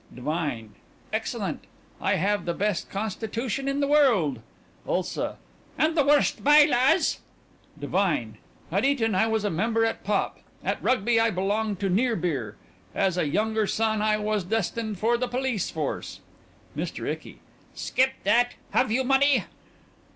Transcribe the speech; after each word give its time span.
DIVINE: 0.11 0.73
Excellent. 1.13 1.65
I 2.01 2.15
have 2.15 2.45
the 2.45 2.55
best 2.55 2.89
constitution 2.89 3.67
in 3.67 3.81
the 3.81 3.87
world 3.87 4.39
ULSA: 4.87 5.37
And 5.77 5.95
the 5.95 6.03
worst 6.03 6.43
by 6.43 6.65
laws. 6.65 7.19
DIVINE: 7.79 8.39
At 8.71 8.83
Eton 8.83 9.13
I 9.13 9.27
was 9.27 9.43
a 9.43 9.51
member 9.51 9.85
at 9.85 10.03
Pop; 10.03 10.39
at 10.63 10.81
Rugby 10.81 11.19
I 11.19 11.29
belonged 11.29 11.79
to 11.81 11.89
Near 11.91 12.15
beer. 12.15 12.55
As 12.95 13.15
a 13.15 13.27
younger 13.29 13.67
son 13.67 14.01
I 14.01 14.17
was 14.17 14.43
destined 14.43 14.97
for 14.97 15.19
the 15.19 15.27
police 15.27 15.69
force 15.69 16.21
MR. 16.75 17.07
ICKY: 17.07 17.37
Skip 17.75 18.13
that.... 18.23 18.55
Have 18.71 18.91
you 18.91 19.03
money?... 19.03 19.43